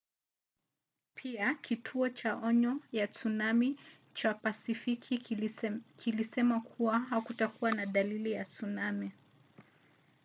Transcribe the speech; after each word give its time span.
pia 1.15 1.55
kituo 1.61 2.09
cha 2.09 2.35
onyo 2.35 2.79
ya 2.91 3.07
tsunami 3.07 3.77
cha 4.13 4.33
pasifiki 4.33 5.17
kilisema 5.97 6.61
kuwa 6.61 6.99
hakukuwa 6.99 7.71
na 7.71 7.85
dalili 7.85 8.31
ya 8.31 8.45
tsunami 8.45 9.11